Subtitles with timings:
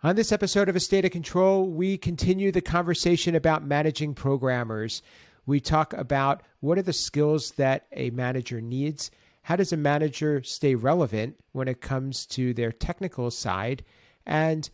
[0.00, 5.02] On this episode of A State of Control, we continue the conversation about managing programmers.
[5.44, 9.10] We talk about what are the skills that a manager needs,
[9.42, 13.84] how does a manager stay relevant when it comes to their technical side,
[14.24, 14.70] and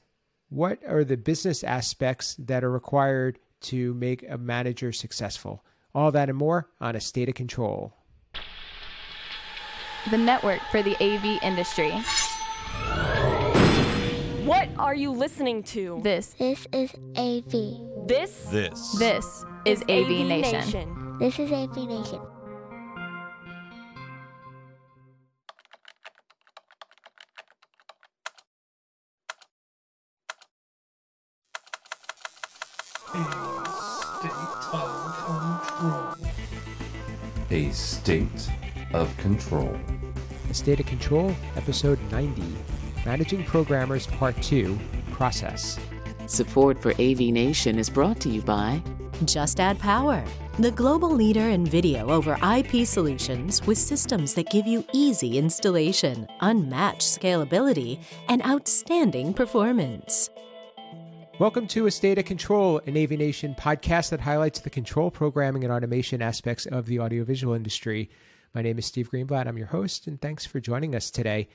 [0.51, 5.65] what are the business aspects that are required to make a manager successful.
[5.95, 7.95] All that and more on A State of Control.
[10.11, 11.95] The network for the AV industry.
[14.75, 16.01] What are you listening to?
[16.03, 18.09] This This is AV.
[18.09, 18.99] This This.
[18.99, 21.17] this is AV, Nation.
[21.21, 22.21] This is AV Nation.
[37.51, 38.51] A state
[38.93, 39.79] of control.
[40.51, 42.43] A State of Control, episode 90
[43.05, 44.79] Managing Programmers, Part 2
[45.11, 45.79] Process.
[46.27, 48.83] Support for AV Nation is brought to you by
[49.27, 50.25] Just Add Power,
[50.59, 56.27] the global leader in video over IP solutions with systems that give you easy installation,
[56.41, 60.31] unmatched scalability, and outstanding performance.
[61.39, 65.63] Welcome to A State of Control, an AV Nation podcast that highlights the control, programming,
[65.63, 68.09] and automation aspects of the audiovisual industry.
[68.55, 69.47] My name is Steve Greenblatt.
[69.47, 71.49] I'm your host, and thanks for joining us today.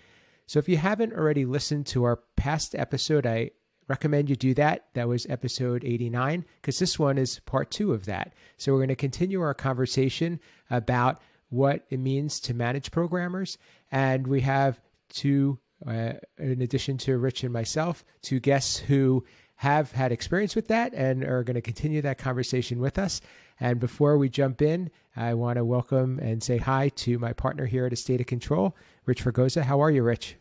[0.50, 3.52] So, if you haven't already listened to our past episode, I
[3.88, 4.88] recommend you do that.
[4.95, 8.33] That was episode 89, because this one is part two of that.
[8.58, 10.39] So, we're going to continue our conversation
[10.72, 13.59] about what it means to manage programmers.
[13.92, 19.23] And we have two, uh, in addition to Rich and myself, two guests who
[19.58, 23.22] have had experience with that and are going to continue that conversation with us.
[23.60, 27.66] And before we jump in, I want to welcome and say hi to my partner
[27.66, 29.64] here at A State of Control, Rich Fergoza.
[29.64, 30.38] How are you, Rich?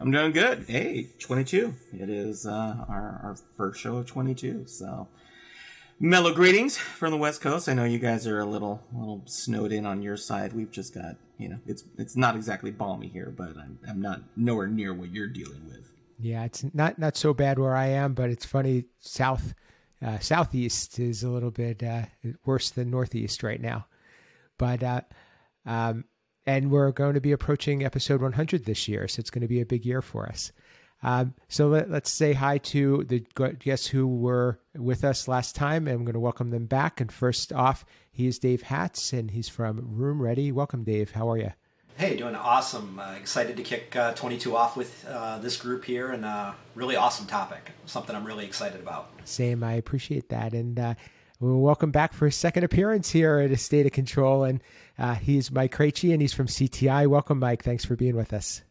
[0.00, 0.64] I'm doing good.
[0.68, 1.74] Hey, 22.
[1.92, 4.66] It is uh, our, our first show of 22.
[4.66, 5.08] So,
[6.00, 7.68] mellow greetings from the West Coast.
[7.68, 10.52] I know you guys are a little little snowed in on your side.
[10.52, 14.22] We've just got you know it's it's not exactly balmy here, but I'm I'm not
[14.36, 15.90] nowhere near what you're dealing with.
[16.20, 18.84] Yeah, it's not not so bad where I am, but it's funny.
[19.00, 19.54] South
[20.04, 22.02] uh, southeast is a little bit uh,
[22.44, 23.86] worse than northeast right now.
[24.58, 25.00] But uh,
[25.66, 26.04] um,
[26.46, 29.60] and we're going to be approaching episode 100 this year, so it's going to be
[29.60, 30.50] a big year for us.
[31.02, 33.20] Um, so let, us say hi to the
[33.58, 37.00] guests who were with us last time, and I'm going to welcome them back.
[37.00, 40.50] And first off, he is Dave Hatz, and he's from Room Ready.
[40.50, 41.12] Welcome, Dave.
[41.12, 41.52] How are you?
[41.98, 43.00] Hey, doing awesome.
[43.00, 46.94] Uh, excited to kick uh, 22 off with uh, this group here and uh, really
[46.94, 47.72] awesome topic.
[47.86, 49.10] Something I'm really excited about.
[49.24, 49.64] Same.
[49.64, 50.52] I appreciate that.
[50.52, 50.94] And uh,
[51.40, 54.44] well, welcome back for his second appearance here at A State of Control.
[54.44, 54.62] And
[54.96, 57.08] uh, he's Mike Krejci, and he's from CTI.
[57.08, 57.64] Welcome, Mike.
[57.64, 58.62] Thanks for being with us.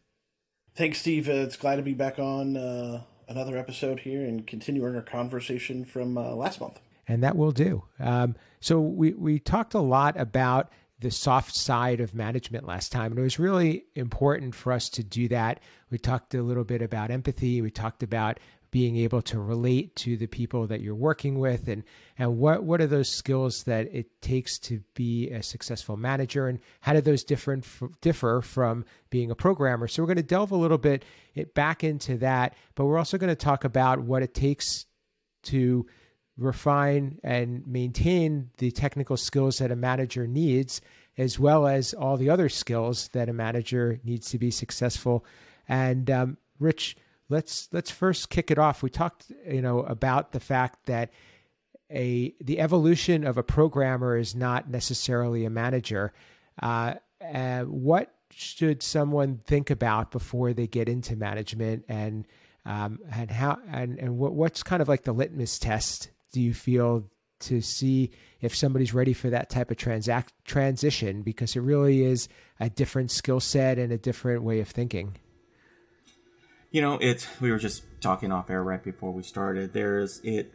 [0.74, 1.28] Thanks, Steve.
[1.28, 5.84] Uh, it's glad to be back on uh, another episode here and continuing our conversation
[5.84, 6.80] from uh, last month.
[7.06, 7.84] And that will do.
[8.00, 13.12] Um, so we, we talked a lot about the soft side of management last time.
[13.12, 15.60] And it was really important for us to do that.
[15.90, 17.62] We talked a little bit about empathy.
[17.62, 18.38] We talked about
[18.70, 21.82] being able to relate to the people that you're working with and
[22.18, 26.58] and what what are those skills that it takes to be a successful manager and
[26.80, 27.66] how do those different
[28.00, 31.04] differ from being a programmer so we're going to delve a little bit
[31.34, 34.84] it back into that but we're also going to talk about what it takes
[35.42, 35.86] to
[36.38, 40.80] refine and maintain the technical skills that a manager needs,
[41.18, 45.24] as well as all the other skills that a manager needs to be successful.
[45.68, 46.96] And um, Rich,
[47.28, 48.82] let's let's first kick it off.
[48.82, 51.10] We talked, you know, about the fact that
[51.90, 56.12] a the evolution of a programmer is not necessarily a manager.
[56.62, 62.26] Uh, uh, what should someone think about before they get into management, and
[62.64, 66.54] um, and how and and what, what's kind of like the litmus test do you
[66.54, 67.02] feel
[67.40, 71.22] to see if somebody's ready for that type of transact transition?
[71.22, 72.28] Because it really is
[72.60, 75.16] a different skill set and a different way of thinking.
[76.70, 79.72] You know it's we were just talking off air right before we started.
[79.72, 80.54] There's it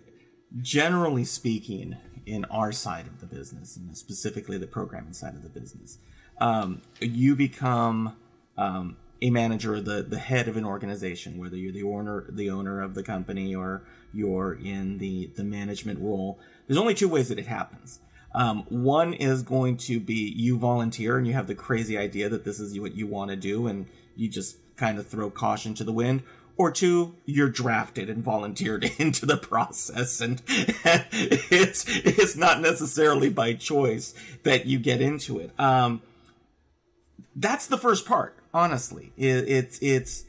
[0.62, 5.50] generally speaking in our side of the business and specifically the programming side of the
[5.50, 5.98] business
[6.40, 8.16] um, you become
[8.58, 12.82] um, a manager, the the head of an organization, whether you're the owner the owner
[12.82, 13.84] of the company or
[14.14, 16.40] you're in the the management role.
[16.68, 18.00] There's only two ways that it happens.
[18.36, 22.44] Um, one is going to be you volunteer and you have the crazy idea that
[22.46, 25.84] this is what you want to do, and you just kind of throw caution to
[25.84, 26.24] the wind.
[26.56, 33.54] Or two, you're drafted and volunteered into the process, and it's it's not necessarily by
[33.54, 34.14] choice
[34.44, 35.52] that you get into it.
[35.60, 36.02] Um,
[37.36, 40.26] that's the first part honestly it, it's it's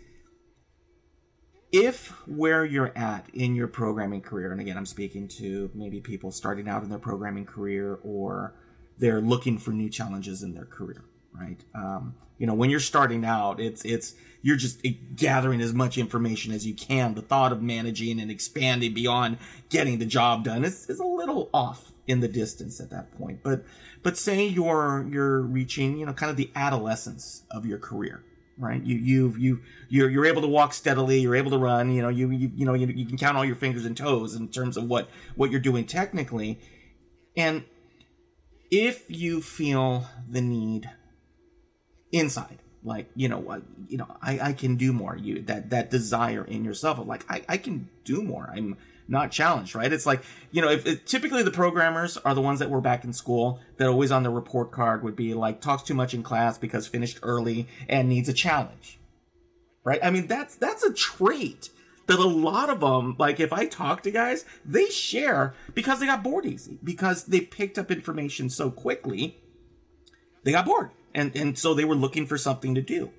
[1.74, 6.30] if where you're at in your programming career, and again, I'm speaking to maybe people
[6.30, 8.54] starting out in their programming career or
[8.96, 11.60] they're looking for new challenges in their career, right?
[11.74, 14.86] Um, you know, when you're starting out, it's it's you're just
[15.16, 17.16] gathering as much information as you can.
[17.16, 19.38] The thought of managing and expanding beyond
[19.68, 23.40] getting the job done is, is a little off in the distance at that point.
[23.42, 23.64] But
[24.04, 28.22] but say you're you're reaching, you know, kind of the adolescence of your career,
[28.58, 28.80] right?
[28.82, 31.18] You you you you're you're able to walk steadily.
[31.20, 31.90] You're able to run.
[31.90, 34.36] You know you you, you know you, you can count all your fingers and toes
[34.36, 36.60] in terms of what what you're doing technically,
[37.36, 37.64] and
[38.70, 40.90] if you feel the need
[42.12, 45.90] inside like you know what you know I, I can do more you that that
[45.90, 49.92] desire in yourself of like I, I can do more i'm not challenged right?
[49.92, 53.12] It's like you know if typically the programmers are the ones that were back in
[53.12, 56.58] school that always on the report card would be like talks too much in class
[56.58, 58.98] because finished early and needs a challenge.
[59.84, 60.00] Right?
[60.02, 61.70] I mean that's that's a trait
[62.06, 66.06] that a lot of them like if i talk to guys they share because they
[66.06, 69.38] got bored easy because they picked up information so quickly
[70.42, 73.10] they got bored and and so they were looking for something to do.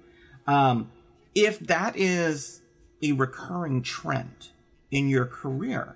[0.48, 0.92] Um,
[1.34, 2.62] if that is
[3.02, 4.50] a recurring trend
[4.95, 5.95] in your career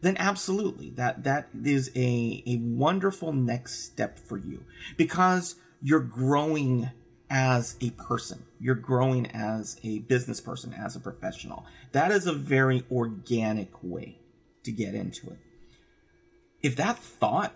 [0.00, 4.64] then absolutely that that is a a wonderful next step for you
[4.96, 6.90] because you're growing
[7.30, 8.44] as a person.
[8.60, 11.66] You're growing as a business person as a professional.
[11.92, 14.18] That is a very organic way
[14.62, 15.38] to get into it.
[16.62, 17.54] If that thought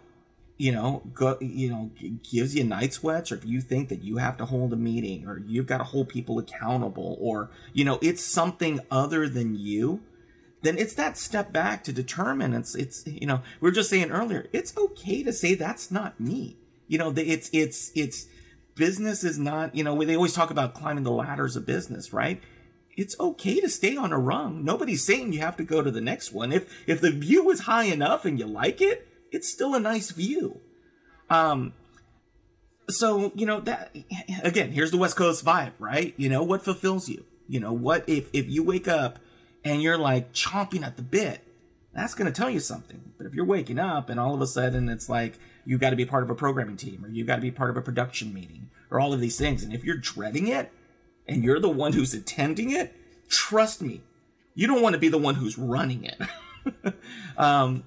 [0.59, 1.91] you know, go, you know,
[2.29, 5.25] gives you night sweats, or if you think that you have to hold a meeting,
[5.25, 10.01] or you've got to hold people accountable, or you know, it's something other than you,
[10.63, 12.53] then it's that step back to determine.
[12.55, 16.19] It's it's you know, we are just saying earlier, it's okay to say that's not
[16.19, 16.57] me.
[16.89, 18.27] You know, it's it's it's
[18.75, 19.75] business is not.
[19.75, 22.43] You know, they always talk about climbing the ladders of business, right?
[22.97, 24.65] It's okay to stay on a rung.
[24.65, 26.51] Nobody's saying you have to go to the next one.
[26.51, 30.11] If if the view is high enough and you like it, it's still a nice
[30.11, 30.61] view.
[31.31, 31.75] Um,
[32.89, 33.95] so you know that
[34.43, 36.15] again, here's the West Coast vibe, right?
[36.17, 37.25] You know what fulfills you.
[37.47, 39.21] You know what if if you wake up
[39.65, 41.45] and you're like chomping at the bit,
[41.93, 43.13] that's going to tell you something.
[43.17, 45.97] But if you're waking up and all of a sudden it's like you've got to
[45.97, 48.33] be part of a programming team or you've got to be part of a production
[48.33, 50.73] meeting or all of these things, and if you're dreading it
[51.27, 52.95] and you're the one who's attending it,
[53.29, 54.01] trust me,
[54.55, 56.95] you don't want to be the one who's running it.
[57.37, 57.85] um,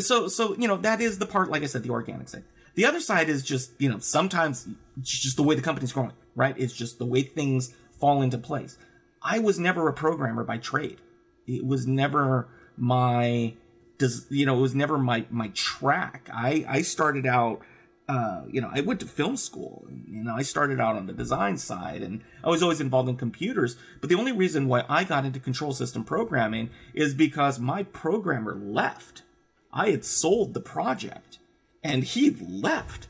[0.00, 2.44] so so you know that is the part like i said the organic side
[2.74, 4.68] the other side is just you know sometimes
[5.00, 8.76] just the way the company's growing right it's just the way things fall into place
[9.22, 11.00] i was never a programmer by trade
[11.46, 13.54] it was never my
[13.98, 17.60] does you know it was never my my track i i started out
[18.08, 19.84] uh, you know, I went to film school.
[19.88, 23.08] And, you know, I started out on the design side, and I was always involved
[23.08, 23.76] in computers.
[24.00, 28.54] But the only reason why I got into control system programming is because my programmer
[28.54, 29.22] left.
[29.72, 31.38] I had sold the project
[31.82, 33.06] and he left.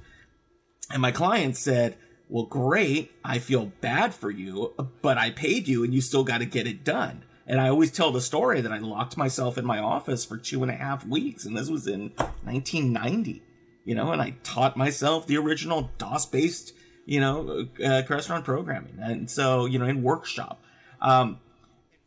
[0.91, 1.97] And my client said,
[2.29, 3.13] Well, great.
[3.25, 6.67] I feel bad for you, but I paid you and you still got to get
[6.67, 7.25] it done.
[7.47, 10.63] And I always tell the story that I locked myself in my office for two
[10.63, 11.47] and a half weeks.
[11.47, 12.13] And this was in
[12.45, 13.43] 1990,
[13.85, 16.75] you know, and I taught myself the original DOS based,
[17.07, 18.99] you know, uh, Crestron programming.
[19.01, 20.63] And so, you know, in workshop.
[21.01, 21.41] Um,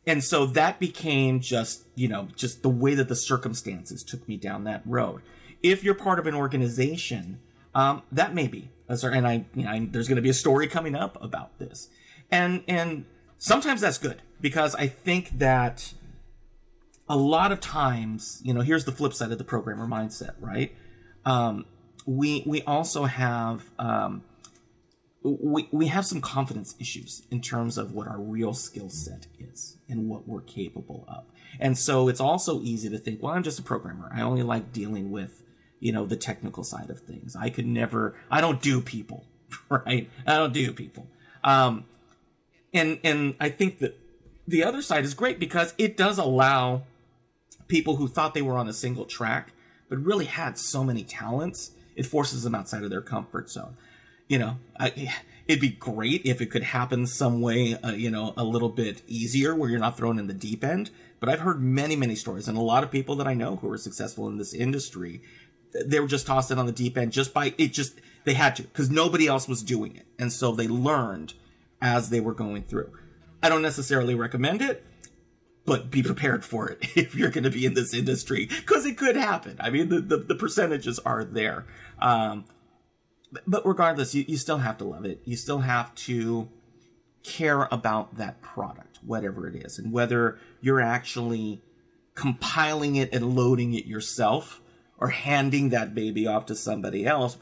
[0.06, 4.36] and so that became just you know just the way that the circumstances took me
[4.36, 5.22] down that road
[5.62, 7.40] if you're part of an organization
[7.74, 10.66] um, that may be and i you know I, there's going to be a story
[10.66, 11.88] coming up about this
[12.30, 13.06] and and
[13.38, 15.94] sometimes that's good because i think that
[17.08, 20.74] a lot of times you know here's the flip side of the programmer mindset right
[21.24, 21.64] um,
[22.04, 24.24] we we also have um,
[25.22, 29.76] we, we have some confidence issues in terms of what our real skill set is
[29.88, 31.24] and what we're capable of.
[31.60, 34.10] And so it's also easy to think, well, I'm just a programmer.
[34.12, 35.41] I only like dealing with,
[35.82, 37.34] you know, the technical side of things.
[37.36, 39.24] I could never, I don't do people,
[39.68, 40.08] right?
[40.26, 41.08] I don't do people.
[41.44, 41.84] Um,
[42.72, 43.98] and, and I think that
[44.46, 46.82] the other side is great because it does allow
[47.68, 49.52] people who thought they were on a single track,
[49.88, 53.76] but really had so many talents, it forces them outside of their comfort zone
[54.32, 55.12] you know, I,
[55.46, 59.02] it'd be great if it could happen some way, uh, you know, a little bit
[59.06, 60.90] easier where you're not thrown in the deep end.
[61.20, 63.70] But I've heard many, many stories, and a lot of people that I know who
[63.70, 65.20] are successful in this industry,
[65.72, 67.68] they were just tossed in on the deep end just by it.
[67.68, 71.34] Just they had to because nobody else was doing it, and so they learned
[71.80, 72.92] as they were going through.
[73.42, 74.84] I don't necessarily recommend it,
[75.64, 78.96] but be prepared for it if you're going to be in this industry because it
[78.96, 79.56] could happen.
[79.60, 81.66] I mean, the, the, the percentages are there.
[81.98, 82.44] Um,
[83.46, 85.22] but regardless, you, you still have to love it.
[85.24, 86.48] You still have to
[87.22, 91.62] care about that product, whatever it is, and whether you're actually
[92.14, 94.61] compiling it and loading it yourself
[95.02, 97.36] or handing that baby off to somebody else,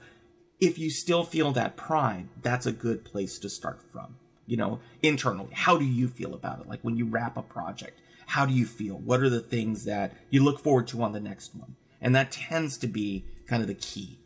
[0.61, 4.17] if you still feel that pride, that's a good place to start from.
[4.47, 6.69] You know, internally, how do you feel about it?
[6.69, 8.95] Like when you wrap a project, how do you feel?
[8.95, 11.77] What are the things that you look forward to on the next one?
[12.01, 14.19] And that tends to be kind of the key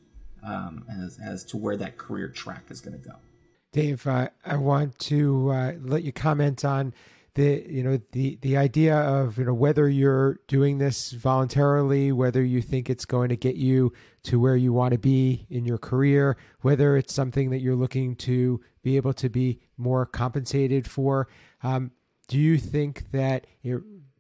[0.45, 3.17] um, as, as to where that career track is going to go.
[3.73, 6.95] Dave, uh, I want to uh, let you comment on
[7.35, 12.45] the you know the the idea of you know whether you're doing this voluntarily whether
[12.45, 15.79] you think it's going to get you to where you want to be in your
[15.79, 21.27] career whether it's something that you're looking to be able to be more compensated for
[21.63, 21.91] um,
[22.29, 23.47] do you think that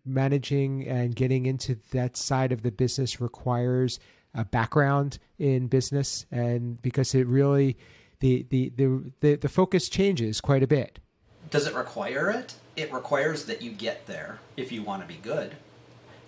[0.05, 3.99] managing and getting into that side of the business requires
[4.35, 6.27] a background in business?
[6.31, 7.77] And because it really
[8.21, 10.99] the the the the, the focus changes quite a bit.
[11.51, 15.21] Does it require it it requires that you get there if you want to be
[15.21, 15.57] good,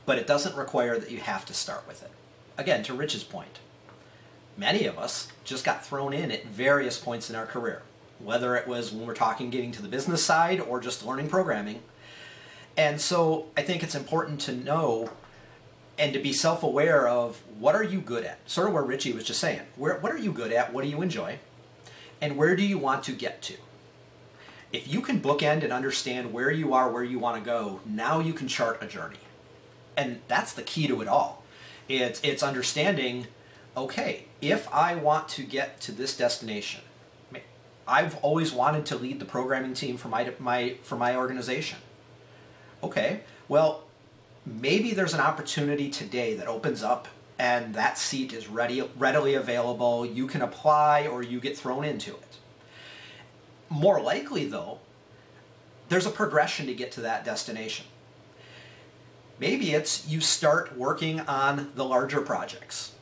[0.05, 2.11] but it doesn't require that you have to start with it.
[2.57, 3.59] Again, to Rich's point,
[4.57, 7.83] many of us just got thrown in at various points in our career,
[8.19, 11.83] whether it was when we're talking getting to the business side or just learning programming.
[12.76, 15.11] And so I think it's important to know
[15.99, 18.38] and to be self-aware of what are you good at?
[18.49, 19.62] Sort of where richie was just saying.
[19.76, 20.73] Where, what are you good at?
[20.73, 21.38] What do you enjoy?
[22.21, 23.55] And where do you want to get to
[24.73, 28.18] if you can bookend and understand where you are, where you want to go, now
[28.20, 29.16] you can chart a journey.
[29.96, 31.42] And that's the key to it all.
[31.88, 33.28] It's it's understanding,
[33.76, 36.80] okay, if I want to get to this destination,
[37.88, 41.78] I've always wanted to lead the programming team for my my for my organization.
[42.82, 43.85] Okay, well,
[44.44, 47.08] maybe there's an opportunity today that opens up
[47.38, 50.04] and that seat is ready readily available.
[50.04, 52.25] You can apply or you get thrown into it.
[53.68, 54.78] More likely, though,
[55.88, 57.87] there's a progression to get to that destination.
[59.38, 62.92] Maybe it's you start working on the larger projects.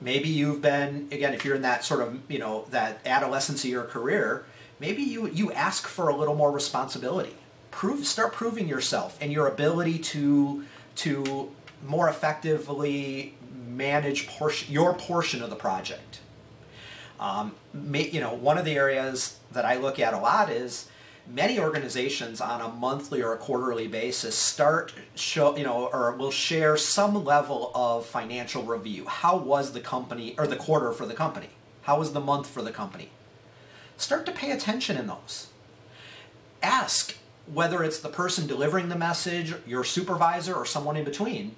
[0.00, 3.70] Maybe you've been, again, if you're in that sort of, you know, that adolescence of
[3.70, 4.44] your career,
[4.80, 7.36] maybe you, you ask for a little more responsibility.
[7.70, 10.64] Prove, start proving yourself and your ability to,
[10.96, 11.52] to
[11.86, 13.34] more effectively
[13.66, 16.20] manage portion, your portion of the project.
[17.20, 17.54] Um,
[17.92, 20.88] you know, one of the areas that I look at a lot is
[21.26, 26.30] many organizations on a monthly or a quarterly basis start show you know or will
[26.30, 29.06] share some level of financial review.
[29.06, 31.50] How was the company or the quarter for the company?
[31.82, 33.10] How was the month for the company?
[33.96, 35.48] Start to pay attention in those.
[36.62, 37.16] Ask
[37.52, 41.56] whether it's the person delivering the message your supervisor or someone in between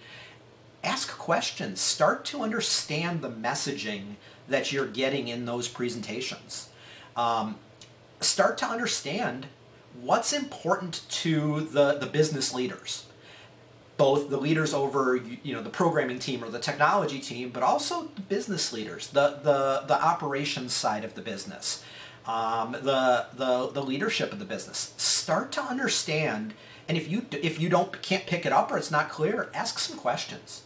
[0.85, 1.81] ask questions.
[1.81, 4.17] Start to understand the messaging
[4.49, 6.69] that you're getting in those presentations.
[7.17, 7.57] Um,
[8.21, 9.47] start to understand
[10.01, 13.07] what's important to the, the business leaders
[13.97, 18.09] both the leaders over you know the programming team or the technology team but also
[18.17, 21.85] the business leaders the the, the operations side of the business
[22.27, 24.95] um, the, the the leadership of the business.
[24.97, 26.55] Start to understand
[26.89, 29.79] and if you if you don't can't pick it up or it's not clear ask
[29.79, 30.63] some questions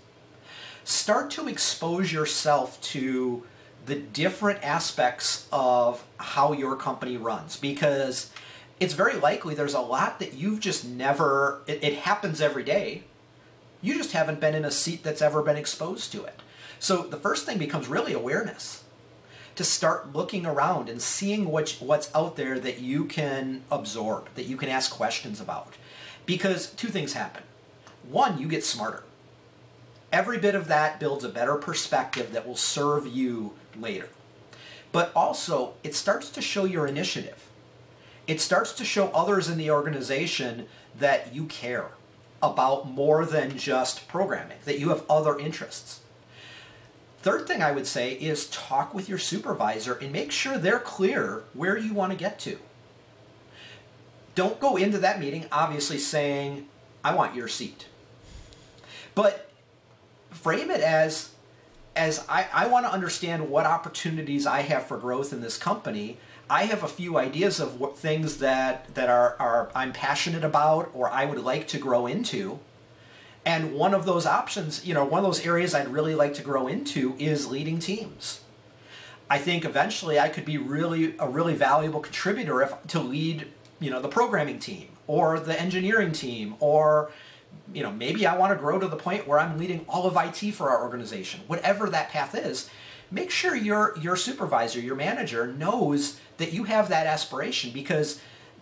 [0.88, 3.42] start to expose yourself to
[3.84, 8.30] the different aspects of how your company runs because
[8.80, 13.02] it's very likely there's a lot that you've just never it, it, happens every day.
[13.82, 16.40] You just haven't been in a seat that's ever been exposed to it.
[16.78, 18.84] So the first thing becomes really awareness.
[19.56, 24.46] To start looking around and seeing what, what's out there that you can absorb that
[24.46, 25.74] you can ask questions about.
[26.24, 27.42] Because two things happen.
[28.08, 29.02] One you get smarter
[30.12, 34.08] every bit of that builds a better perspective that will serve you later.
[34.92, 37.48] But also, it starts to show your initiative.
[38.26, 40.66] It starts to show others in the organization
[40.98, 41.90] that you care
[42.42, 46.00] about more than just programming, that you have other interests.
[47.20, 51.42] Third thing I would say is talk with your supervisor and make sure they're clear
[51.52, 52.58] where you want to get to.
[54.34, 56.68] Don't go into that meeting obviously saying,
[57.02, 57.86] I want your seat.
[59.16, 59.47] But
[60.30, 61.30] frame it as
[61.96, 66.18] as I, I want to understand what opportunities I have for growth in this company,
[66.48, 70.90] I have a few ideas of what things that that are, are I'm passionate about
[70.94, 72.60] or I would like to grow into.
[73.44, 76.42] And one of those options, you know, one of those areas I'd really like to
[76.42, 78.40] grow into is leading teams.
[79.30, 83.46] I think eventually I could be really a really valuable contributor if, to lead,
[83.80, 87.10] you know, the programming team or the engineering team or
[87.72, 90.16] you know, maybe I want to grow to the point where I'm leading all of
[90.16, 91.40] IT for our organization.
[91.46, 92.70] Whatever that path is,
[93.10, 98.20] make sure your your supervisor, your manager knows that you have that aspiration because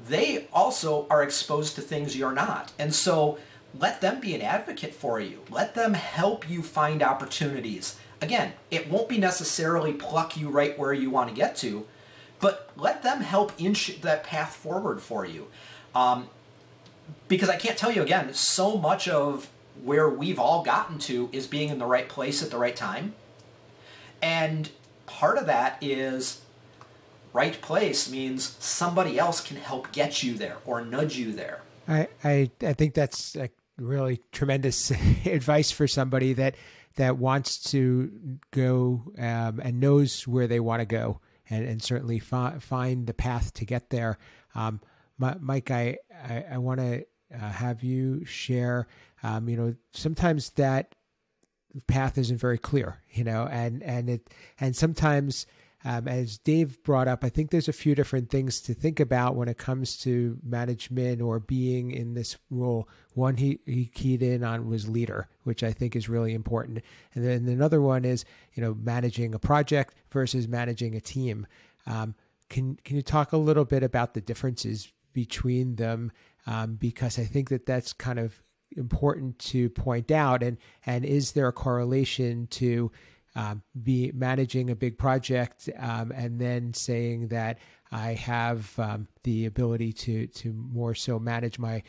[0.08, 2.72] they also are exposed to things you're not.
[2.78, 3.38] And so
[3.78, 5.42] let them be an advocate for you.
[5.50, 7.96] Let them help you find opportunities.
[8.20, 11.86] Again, it won't be necessarily pluck you right where you want to get to,
[12.40, 15.48] but let them help inch that path forward for you.
[15.94, 16.28] Um,
[17.28, 19.48] because I can't tell you again, so much of
[19.82, 23.14] where we've all gotten to is being in the right place at the right time.
[24.22, 24.70] And
[25.06, 26.40] part of that is
[27.32, 31.60] right place means somebody else can help get you there or nudge you there.
[31.86, 34.90] I, I, I think that's a really tremendous
[35.26, 36.56] advice for somebody that
[36.96, 38.10] that wants to
[38.50, 41.20] go um, and knows where they want to go
[41.50, 44.16] and, and certainly fi- find the path to get there.
[44.54, 44.80] Um,
[45.18, 47.04] Mike, I, I, I want to
[47.34, 48.86] uh, have you share,
[49.22, 50.94] um, you know, sometimes that
[51.86, 54.30] path isn't very clear, you know, and, and it,
[54.60, 55.46] and sometimes
[55.86, 59.36] um, as Dave brought up, I think there's a few different things to think about
[59.36, 62.88] when it comes to management or being in this role.
[63.14, 66.82] One he, he keyed in on was leader, which I think is really important.
[67.14, 71.46] And then another one is, you know, managing a project versus managing a team.
[71.86, 72.16] Um,
[72.48, 76.12] can can you talk a little bit about the differences between them?
[76.46, 78.40] Um, because I think that that's kind of
[78.76, 80.42] important to point out.
[80.42, 82.92] And and is there a correlation to
[83.34, 87.58] um, be managing a big project um, and then saying that
[87.90, 91.82] I have um, the ability to to more so manage my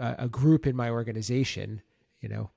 [0.00, 1.82] uh, a group in my organization,
[2.22, 2.50] you know.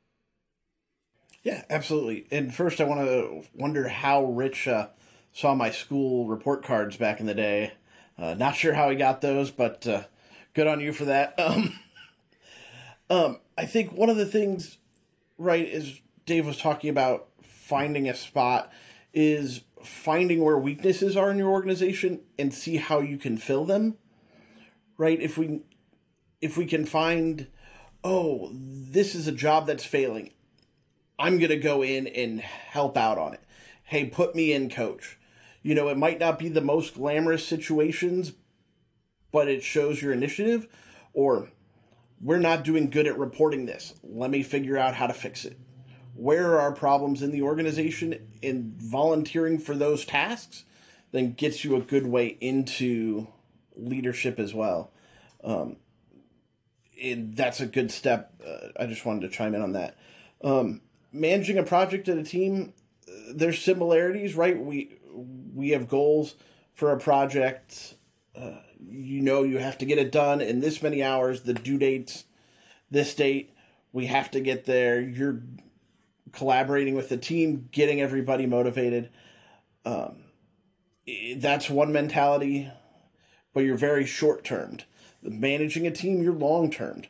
[1.44, 2.26] Yeah, absolutely.
[2.32, 4.88] And first, I want to wonder how Rich uh,
[5.34, 7.74] saw my school report cards back in the day.
[8.18, 10.04] Uh, not sure how he got those, but uh,
[10.54, 11.36] good on you for that.
[11.40, 11.80] Um,
[13.10, 14.78] um, I think one of the things,
[15.38, 18.72] right, is Dave was talking about finding a spot
[19.14, 23.98] is finding where weaknesses are in your organization and see how you can fill them
[24.98, 25.20] right?
[25.20, 25.62] If we
[26.42, 27.48] if we can find
[28.04, 30.32] oh this is a job that's failing
[31.18, 33.44] i'm going to go in and help out on it.
[33.84, 35.18] Hey put me in coach.
[35.62, 38.34] You know it might not be the most glamorous situations
[39.34, 40.68] but it shows your initiative
[41.12, 41.50] or
[42.22, 43.96] we're not doing good at reporting this.
[44.02, 45.60] Let me figure out how to fix it.
[46.14, 50.64] Where are our problems in the organization and volunteering for those tasks?
[51.12, 53.28] Then gets you a good way into
[53.76, 54.92] leadership as well.
[55.44, 55.78] Um,
[57.02, 58.42] and that's a good step.
[58.46, 59.98] Uh, i just wanted to chime in on that.
[60.44, 62.74] Um, managing a project and a team
[63.08, 64.58] uh, there's similarities right?
[64.58, 64.96] We
[65.54, 66.36] we have goals
[66.74, 67.96] for a project
[68.36, 71.78] uh, you know you have to get it done in this many hours the due
[71.78, 72.26] dates
[72.92, 73.54] this date
[73.92, 75.42] we have to get there you're
[76.34, 79.10] collaborating with the team, getting everybody motivated.
[79.86, 80.24] Um,
[81.38, 82.70] that's one mentality,
[83.54, 84.84] but you're very short termed.
[85.22, 87.08] Managing a team, you're long termed.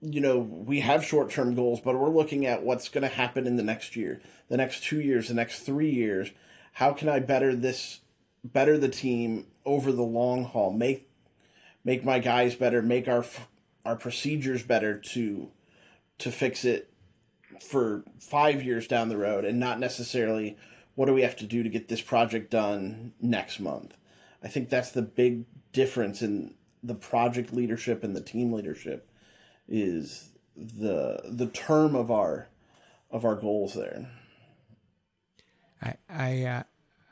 [0.00, 3.46] You know, we have short term goals, but we're looking at what's going to happen
[3.46, 6.30] in the next year, the next two years, the next three years.
[6.74, 8.00] How can I better this,
[8.44, 10.72] better the team over the long haul?
[10.72, 11.08] Make
[11.84, 13.24] make my guys better, make our
[13.84, 15.50] our procedures better to
[16.18, 16.90] to fix it
[17.60, 20.56] for five years down the road and not necessarily
[20.94, 23.96] what do we have to do to get this project done next month.
[24.42, 29.10] I think that's the big difference in the project leadership and the team leadership
[29.66, 32.48] is the the term of our
[33.10, 34.10] of our goals there.
[35.82, 36.62] I I uh,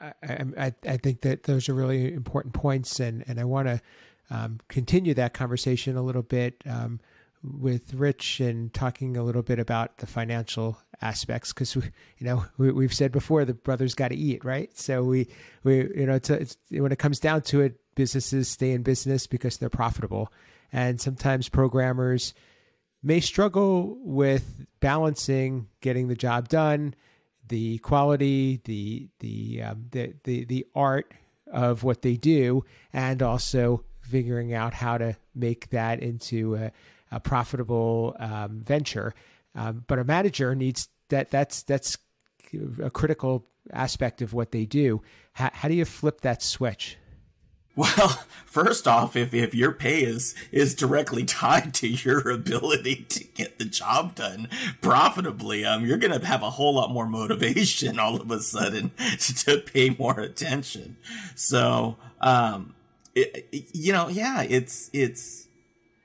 [0.03, 3.81] I, I, I think that those are really important points, and and I want to
[4.31, 6.63] um, continue that conversation a little bit.
[6.67, 7.01] Um,
[7.43, 11.83] with Rich and talking a little bit about the financial aspects because you
[12.21, 14.71] know, we, have said before the brothers got to eat, right?
[14.79, 15.29] So we,
[15.65, 19.27] we, you know, it's, it's when it comes down to it, businesses stay in business
[19.27, 20.33] because they're profitable,
[20.73, 22.33] and sometimes programmers
[23.03, 26.95] may struggle with balancing getting the job done,
[27.53, 31.13] the quality, the the um, the, the the art
[31.53, 36.73] of what they do, and also figuring out how to make that into a
[37.11, 39.13] a profitable um, venture.
[39.55, 41.31] Um, but a manager needs that.
[41.31, 41.99] That's that's
[42.83, 45.03] a critical aspect of what they do.
[45.35, 46.97] How, how do you flip that switch?
[47.75, 53.25] Well, first off, if, if your pay is is directly tied to your ability to
[53.25, 54.49] get the job done
[54.83, 59.35] profitably, um, you're gonna have a whole lot more motivation all of a sudden to,
[59.45, 60.97] to pay more attention.
[61.35, 62.75] So, um,
[63.15, 65.49] it, you know, yeah, it's it's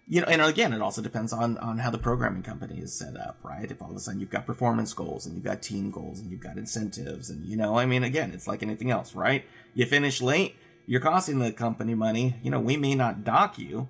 [0.10, 3.18] you know, and again, it also depends on on how the programming company is set
[3.18, 3.70] up, right?
[3.70, 6.32] If all of a sudden you've got performance goals and you've got team goals and
[6.32, 9.44] you've got incentives, and you know, I mean, again, it's like anything else, right?
[9.74, 10.56] You finish late,
[10.88, 12.38] you're costing the company money.
[12.42, 13.90] You know, we may not dock you,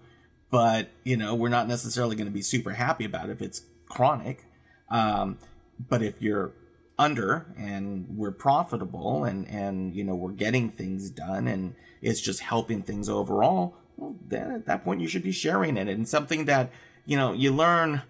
[0.50, 3.62] but you know, we're not necessarily going to be super happy about it if it's
[3.88, 4.46] chronic.
[4.90, 5.38] Um,
[5.80, 6.52] but if you're
[7.00, 12.40] under and we're profitable and and you know we're getting things done and it's just
[12.40, 16.46] helping things overall well then at that point you should be sharing it and something
[16.46, 16.72] that
[17.06, 18.02] you know you learn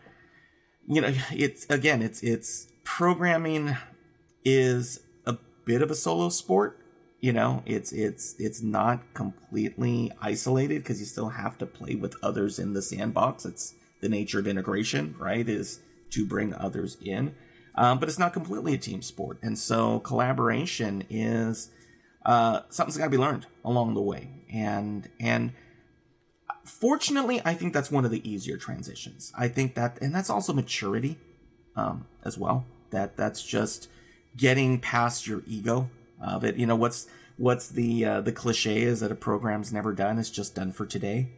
[0.88, 3.76] you know it's again it's it's programming
[4.46, 6.80] is a bit of a solo sport
[7.20, 12.16] you know it's it's it's not completely isolated because you still have to play with
[12.22, 17.34] others in the sandbox it's the nature of integration right is to bring others in
[17.78, 19.38] um, but it's not completely a team sport.
[19.44, 21.70] And so collaboration is
[22.26, 24.30] uh, something's got to be learned along the way.
[24.52, 25.54] And and
[26.66, 29.32] fortunately, I think that's one of the easier transitions.
[29.38, 31.18] I think that, and that's also maturity
[31.76, 32.66] um, as well.
[32.90, 33.90] That that's just
[34.36, 35.90] getting past your ego
[36.22, 36.56] of it.
[36.56, 40.30] You know what's what's the uh, the cliche is that a program's never done; it's
[40.30, 41.30] just done for today.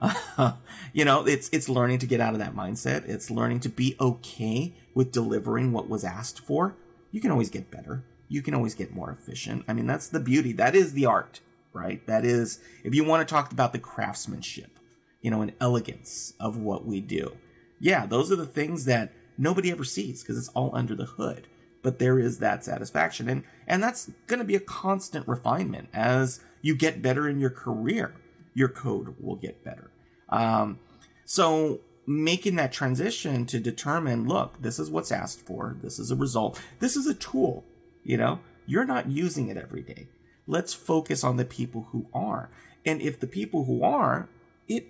[0.92, 3.08] you know, it's it's learning to get out of that mindset.
[3.08, 6.76] It's learning to be okay with delivering what was asked for.
[7.10, 8.04] You can always get better.
[8.28, 9.64] You can always get more efficient.
[9.68, 10.52] I mean, that's the beauty.
[10.52, 11.40] That is the art,
[11.72, 12.04] right?
[12.06, 14.78] That is if you want to talk about the craftsmanship,
[15.20, 17.36] you know, and elegance of what we do.
[17.80, 21.48] Yeah, those are the things that nobody ever sees because it's all under the hood.
[21.84, 26.40] But there is that satisfaction and and that's going to be a constant refinement as
[26.62, 28.16] you get better in your career.
[28.54, 29.92] Your code will get better
[30.28, 30.78] um,
[31.24, 35.76] so making that transition to determine, look, this is what's asked for.
[35.80, 36.60] This is a result.
[36.80, 37.64] This is a tool.
[38.02, 40.08] You know, you're not using it every day.
[40.46, 42.50] Let's focus on the people who are.
[42.84, 44.28] And if the people who are,
[44.68, 44.86] it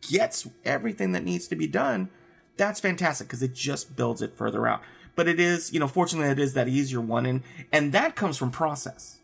[0.00, 2.08] gets everything that needs to be done,
[2.56, 4.80] that's fantastic because it just builds it further out.
[5.16, 7.26] But it is, you know, fortunately, it is that easier one.
[7.26, 7.42] And,
[7.72, 9.18] and that comes from process,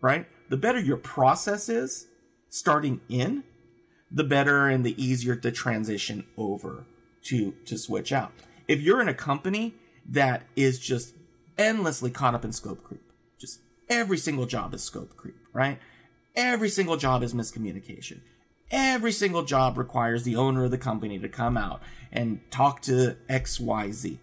[0.00, 0.26] right?
[0.48, 2.06] The better your process is
[2.48, 3.44] starting in,
[4.10, 6.84] the better and the easier to transition over
[7.22, 8.32] to to switch out.
[8.66, 9.74] If you're in a company
[10.08, 11.14] that is just
[11.56, 13.02] endlessly caught up in scope creep,
[13.38, 15.78] just every single job is scope creep, right?
[16.34, 18.20] Every single job is miscommunication.
[18.70, 23.16] Every single job requires the owner of the company to come out and talk to
[23.28, 24.18] XYZ.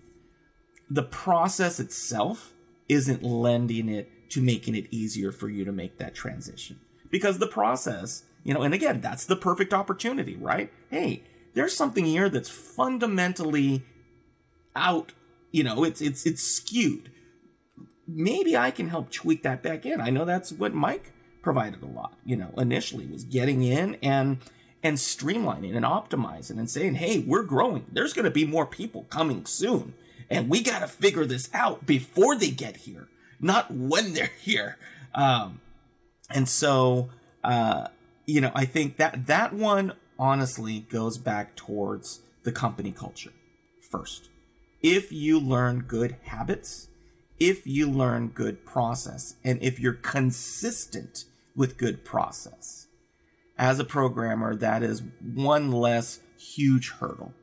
[0.90, 2.54] The process itself
[2.88, 7.48] isn't lending it to making it easier for you to make that transition because the
[7.48, 10.72] process you know, and again, that's the perfect opportunity, right?
[10.90, 11.24] Hey,
[11.54, 13.84] there's something here that's fundamentally
[14.74, 15.12] out,
[15.52, 17.12] you know, it's it's it's skewed.
[18.08, 20.00] Maybe I can help tweak that back in.
[20.00, 24.38] I know that's what Mike provided a lot, you know, initially was getting in and
[24.82, 27.86] and streamlining and optimizing and saying, "Hey, we're growing.
[27.92, 29.94] There's going to be more people coming soon,
[30.30, 33.08] and we got to figure this out before they get here,
[33.40, 34.78] not when they're here."
[35.14, 35.62] Um,
[36.30, 37.10] and so,
[37.44, 37.88] uh,
[38.26, 43.32] you know, I think that that one honestly goes back towards the company culture
[43.90, 44.30] first.
[44.82, 46.88] If you learn good habits,
[47.40, 52.88] if you learn good process, and if you're consistent with good process,
[53.58, 57.34] as a programmer, that is one less huge hurdle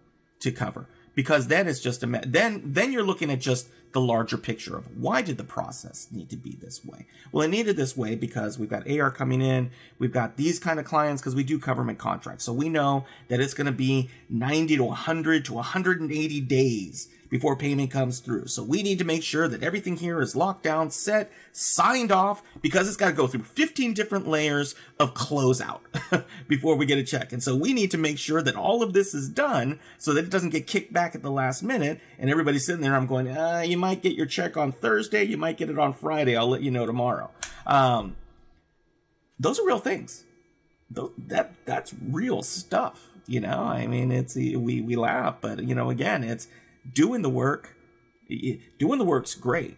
[0.40, 4.36] to cover because then it's just a then then you're looking at just the larger
[4.36, 7.06] picture of why did the process need to be this way?
[7.30, 10.80] Well, it needed this way because we've got AR coming in, we've got these kind
[10.80, 12.44] of clients because we do government contracts.
[12.44, 17.56] So we know that it's going to be 90 to 100 to 180 days before
[17.56, 18.46] payment comes through.
[18.46, 22.44] So we need to make sure that everything here is locked down, set, signed off,
[22.62, 25.80] because it's got to go through 15 different layers of closeout
[26.48, 27.32] before we get a check.
[27.32, 30.26] And so we need to make sure that all of this is done so that
[30.26, 31.98] it doesn't get kicked back at the last minute.
[32.20, 32.94] And everybody's sitting there.
[32.94, 35.24] I'm going, uh, you might get your check on Thursday.
[35.24, 36.36] You might get it on Friday.
[36.36, 37.32] I'll let you know tomorrow.
[37.66, 38.14] Um,
[39.40, 40.22] those are real things.
[41.26, 43.10] That that's real stuff.
[43.26, 46.46] You know, I mean, it's we we laugh, but you know, again, it's
[46.92, 47.76] doing the work,
[48.78, 49.76] doing the work's great.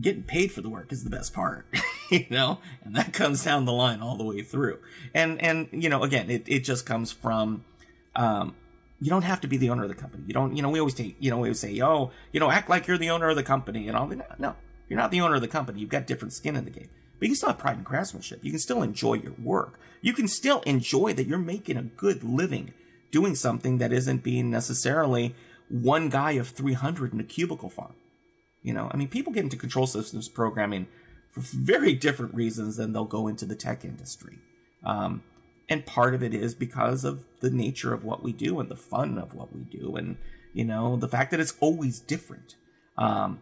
[0.00, 1.66] Getting paid for the work is the best part,
[2.10, 4.78] you know, and that comes down the line all the way through.
[5.12, 7.62] And and you know, again, it it just comes from,
[8.16, 8.54] um,
[9.00, 10.24] you don't have to be the owner of the company.
[10.26, 12.50] You don't, you know, we always take, you know, we always say, oh, you know,
[12.50, 14.40] act like you're the owner of the company and all that.
[14.40, 14.56] No,
[14.88, 15.80] you're not the owner of the company.
[15.80, 16.88] You've got different skin in the game.
[17.18, 18.40] But you can still have pride in craftsmanship.
[18.42, 19.78] You can still enjoy your work.
[20.00, 22.72] You can still enjoy that you're making a good living
[23.10, 25.34] doing something that isn't being necessarily
[25.72, 27.94] one guy of 300 in a cubicle farm.
[28.62, 30.86] You know, I mean, people get into control systems programming
[31.32, 34.38] for very different reasons than they'll go into the tech industry.
[34.84, 35.22] Um,
[35.68, 38.76] and part of it is because of the nature of what we do and the
[38.76, 40.18] fun of what we do, and
[40.52, 42.56] you know, the fact that it's always different.
[42.98, 43.40] Um,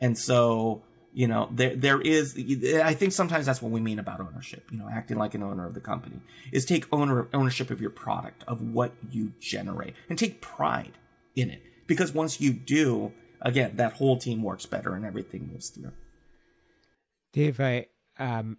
[0.00, 2.36] and so, You know, there there is.
[2.82, 4.68] I think sometimes that's what we mean about ownership.
[4.70, 6.20] You know, acting like an owner of the company
[6.52, 10.98] is take owner ownership of your product, of what you generate, and take pride
[11.36, 11.62] in it.
[11.86, 15.92] Because once you do, again, that whole team works better and everything moves through.
[17.32, 17.86] Dave, I
[18.18, 18.56] um,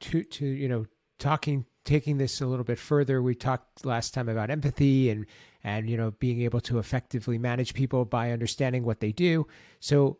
[0.00, 0.86] to to you know
[1.18, 5.24] talking taking this a little bit further, we talked last time about empathy and
[5.64, 9.46] and you know being able to effectively manage people by understanding what they do.
[9.80, 10.18] So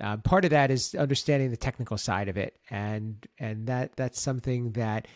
[0.00, 4.20] uh, part of that is understanding the technical side of it, and and that that's
[4.20, 5.06] something that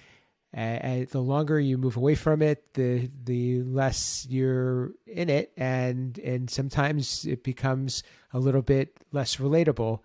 [0.56, 6.18] uh, the longer you move away from it, the the less you're in it, and
[6.20, 10.00] and sometimes it becomes a little bit less relatable.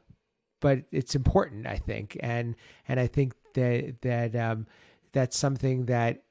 [0.59, 2.55] But it's important, I think, and
[2.87, 4.67] and I think that that um,
[5.13, 6.23] that's something that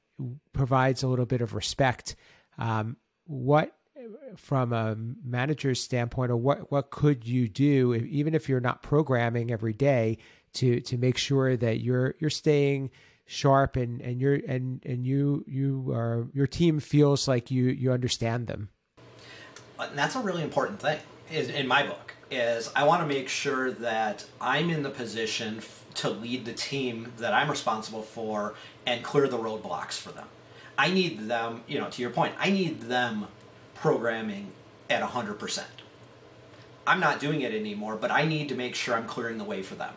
[0.52, 2.14] provides a little bit of respect.
[2.58, 3.74] Um, what
[4.36, 8.82] from a manager's standpoint, or what what could you do, if, even if you're not
[8.82, 10.18] programming every day,
[10.54, 12.90] to to make sure that you're you're staying
[13.30, 17.92] sharp and and you're and and you you are your team feels like you you
[17.92, 18.70] understand them.
[19.78, 20.98] Uh, and that's a really important thing
[21.30, 25.62] is in my book is I want to make sure that I'm in the position
[25.94, 30.26] to lead the team that I'm responsible for and clear the roadblocks for them.
[30.76, 33.28] I need them, you know, to your point, I need them
[33.74, 34.52] programming
[34.88, 35.62] at 100%.
[36.86, 39.62] I'm not doing it anymore, but I need to make sure I'm clearing the way
[39.62, 39.94] for them.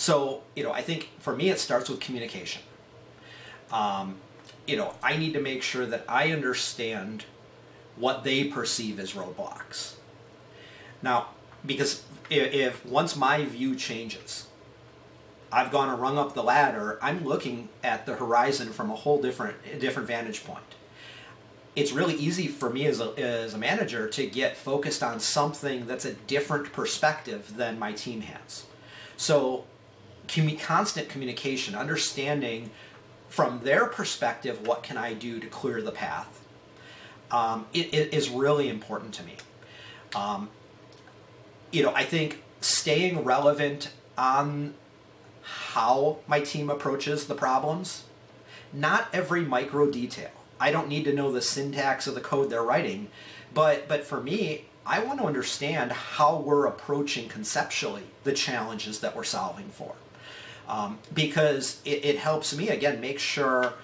[0.00, 2.62] So, you know, I think for me it starts with communication.
[3.70, 4.16] Um,
[4.66, 7.26] you know, I need to make sure that I understand
[7.96, 9.96] what they perceive as roadblocks.
[11.02, 11.26] Now,
[11.66, 14.46] because if, if once my view changes,
[15.52, 19.20] I've gone and rung up the ladder, I'm looking at the horizon from a whole
[19.20, 20.64] different different vantage point.
[21.76, 25.86] It's really easy for me as a, as a manager to get focused on something
[25.86, 28.64] that's a different perspective than my team has.
[29.18, 29.66] So,
[30.30, 32.70] commu- constant communication, understanding
[33.28, 36.44] from their perspective what can I do to clear the path,
[37.30, 39.36] um, it, it is really important to me.
[40.14, 40.50] Um,
[41.70, 44.74] you know, I think staying relevant on
[45.42, 48.04] how my team approaches the problems,
[48.72, 50.30] not every micro detail.
[50.58, 53.08] I don't need to know the syntax of the code they're writing,
[53.54, 59.16] but but for me, I want to understand how we're approaching conceptually the challenges that
[59.16, 59.94] we're solving for.
[60.70, 63.74] Um, because it, it helps me again make sure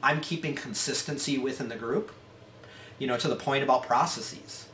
[0.00, 2.12] I'm keeping consistency within the group.
[3.00, 4.68] You know, to the point about processes.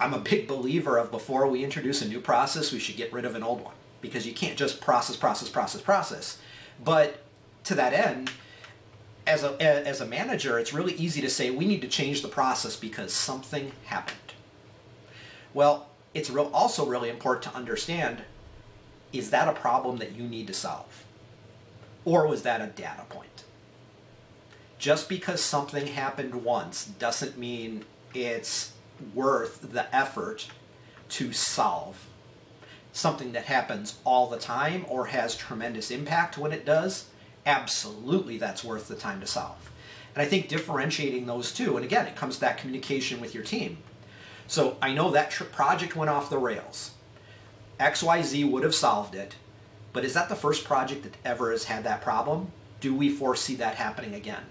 [0.00, 3.26] I'm a big believer of before we introduce a new process, we should get rid
[3.26, 6.38] of an old one because you can't just process, process, process, process.
[6.82, 7.22] But
[7.64, 8.30] to that end,
[9.26, 12.28] as a as a manager, it's really easy to say we need to change the
[12.28, 14.32] process because something happened.
[15.52, 18.22] Well, it's real, also really important to understand
[19.12, 21.04] is that a problem that you need to solve?
[22.04, 23.44] Or was that a data point?
[24.78, 28.72] Just because something happened once doesn't mean it's
[29.14, 30.48] worth the effort
[31.10, 32.06] to solve
[32.92, 37.06] something that happens all the time or has tremendous impact when it does,
[37.46, 39.70] absolutely that's worth the time to solve.
[40.14, 43.44] And I think differentiating those two, and again, it comes to that communication with your
[43.44, 43.78] team.
[44.46, 46.92] So I know that project went off the rails.
[47.80, 49.36] XYZ would have solved it,
[49.94, 52.52] but is that the first project that ever has had that problem?
[52.80, 54.42] Do we foresee that happening again?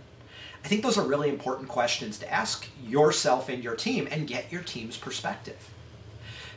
[0.64, 4.52] I think those are really important questions to ask yourself and your team and get
[4.52, 5.70] your team's perspective.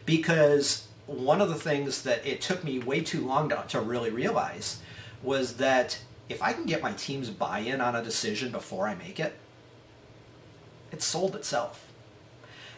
[0.07, 4.11] Because one of the things that it took me way too long to, to really
[4.11, 4.81] realize
[5.23, 8.95] was that if I can get my team's buy in on a decision before I
[8.95, 9.39] make it,
[10.91, 11.87] it sold itself.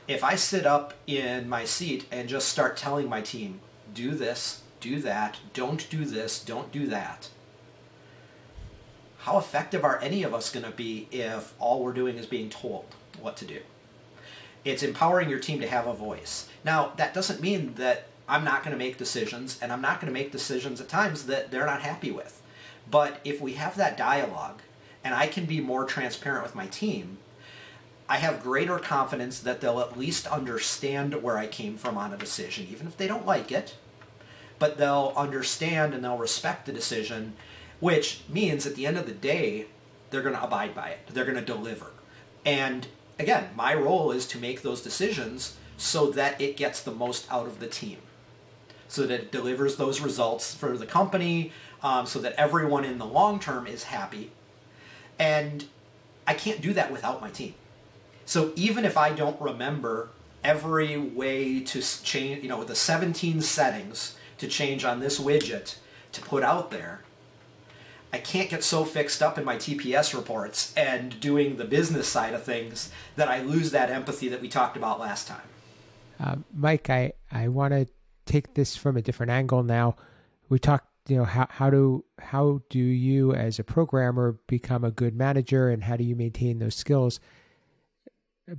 [0.06, 3.60] If I sit up in my seat and just start telling my team,
[3.94, 7.28] do this, do that, don't do this, don't do that,
[9.24, 12.50] how effective are any of us going to be if all we're doing is being
[12.50, 12.84] told
[13.18, 13.60] what to do?
[14.66, 16.46] It's empowering your team to have a voice.
[16.62, 20.12] Now, that doesn't mean that I'm not going to make decisions, and I'm not going
[20.12, 22.42] to make decisions at times that they're not happy with.
[22.90, 24.60] But if we have that dialogue,
[25.02, 27.16] and I can be more transparent with my team,
[28.06, 32.18] I have greater confidence that they'll at least understand where I came from on a
[32.18, 33.74] decision, even if they don't like it.
[34.64, 37.34] But they'll understand and they'll respect the decision,
[37.80, 39.66] which means at the end of the day,
[40.08, 41.00] they're going to abide by it.
[41.08, 41.88] They're going to deliver.
[42.46, 42.86] And
[43.18, 47.46] again, my role is to make those decisions so that it gets the most out
[47.46, 47.98] of the team
[48.88, 53.04] so that it delivers those results for the company, um, so that everyone in the
[53.04, 54.30] long term is happy.
[55.18, 55.66] And
[56.26, 57.52] I can't do that without my team.
[58.24, 60.08] So even if I don't remember
[60.42, 65.76] every way to change, you know, the 17 settings to change on this widget
[66.12, 67.02] to put out there,
[68.12, 72.32] I can't get so fixed up in my TPS reports and doing the business side
[72.32, 75.48] of things that I lose that empathy that we talked about last time.
[76.20, 77.88] Uh, Mike, I, I want to
[78.24, 79.96] take this from a different angle now.
[80.48, 84.92] We talked, you know, how, how do how do you as a programmer become a
[84.92, 87.18] good manager and how do you maintain those skills?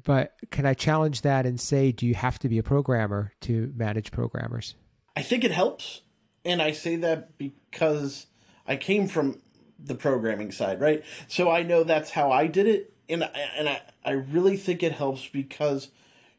[0.04, 3.72] But can I challenge that and say, do you have to be a programmer to
[3.76, 4.76] manage programmers?
[5.16, 6.02] I think it helps.
[6.44, 8.28] And I say that because
[8.68, 9.42] I came from
[9.80, 11.04] the programming side, right?
[11.28, 13.24] So I know that's how I did it, and
[13.58, 15.90] and I, I really think it helps because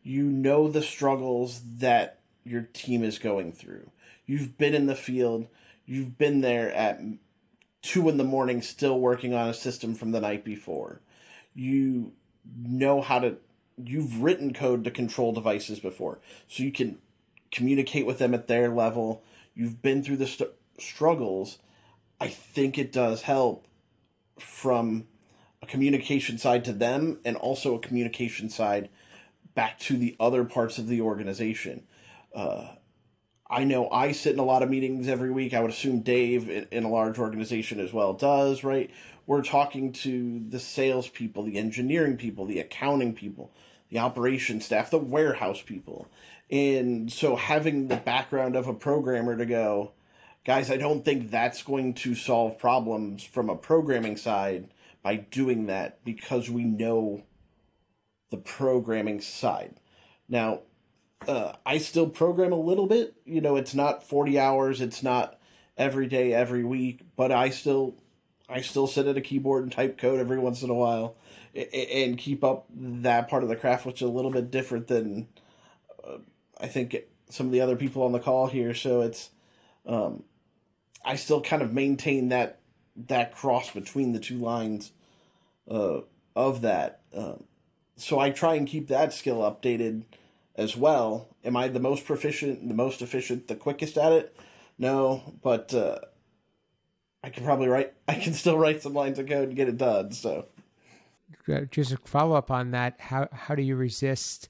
[0.02, 3.90] you know the struggles that your team is going through.
[4.26, 5.48] You've been in the field,
[5.84, 7.00] you've been there at
[7.82, 11.00] two in the morning still working on a system from the night before.
[11.54, 12.12] You
[12.56, 13.36] know how to
[13.76, 16.98] you've written code to control devices before, so you can
[17.57, 19.25] communicate with them at their level.
[19.55, 21.59] You've been through the st- struggles
[22.21, 23.66] I think it does help
[24.38, 25.07] from
[25.62, 28.88] a communication side to them and also a communication side
[29.55, 31.87] back to the other parts of the organization.
[32.35, 32.69] Uh,
[33.49, 35.55] I know I sit in a lot of meetings every week.
[35.55, 38.90] I would assume Dave in, in a large organization as well does, right?
[39.27, 43.53] We're talking to the salespeople, the engineering people, the accounting people,
[43.88, 46.09] the operation staff, the warehouse people.
[46.50, 49.92] And so having the background of a programmer to go,
[50.44, 54.68] guys, I don't think that's going to solve problems from a programming side
[55.02, 57.24] by doing that because we know
[58.30, 59.80] the programming side.
[60.28, 60.61] Now,
[61.26, 63.14] uh, I still program a little bit.
[63.24, 65.38] You know, it's not 40 hours, it's not
[65.76, 67.94] every day, every week, but I still
[68.48, 71.16] I still sit at a keyboard and type code every once in a while
[71.54, 75.26] and keep up that part of the craft, which is a little bit different than
[76.61, 76.97] I think
[77.29, 78.75] some of the other people on the call here.
[78.75, 79.31] So it's
[79.87, 80.25] um,
[81.05, 82.61] I still kind of maintain that
[82.97, 84.92] that cross between the two lines
[85.71, 86.01] uh,
[86.35, 87.01] of that.
[87.14, 87.45] Um,
[87.97, 90.05] so I try and keep that skill updated
[90.55, 91.29] as well.
[91.45, 94.37] Am I the most proficient, the most efficient, the quickest at it?
[94.79, 95.99] No, but uh,
[97.23, 97.95] I can probably write.
[98.09, 100.12] I can still write some lines of code and get it done.
[100.12, 100.47] So,
[101.71, 102.97] just a follow up on that.
[102.99, 104.49] How how do you resist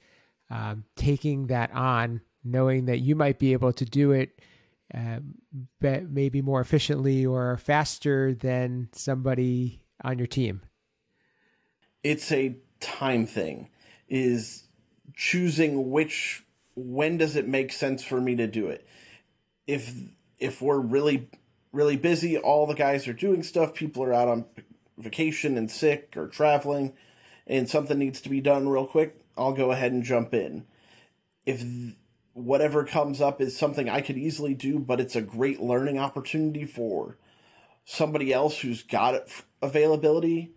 [0.50, 4.40] um, taking that on, knowing that you might be able to do it?
[4.94, 5.18] uh,
[5.80, 10.62] maybe more efficiently or faster than somebody on your team?
[12.02, 13.70] It's a time thing.
[14.08, 14.64] Is
[15.14, 18.86] choosing which when does it make sense for me to do it?
[19.66, 19.92] If
[20.38, 21.28] if we're really
[21.72, 24.44] really busy, all the guys are doing stuff, people are out on
[24.96, 26.92] vacation and sick or traveling,
[27.46, 30.66] and something needs to be done real quick, I'll go ahead and jump in.
[31.44, 31.64] If
[32.32, 36.64] whatever comes up is something I could easily do, but it's a great learning opportunity
[36.64, 37.16] for
[37.84, 39.30] somebody else who's got it
[39.62, 40.52] availability.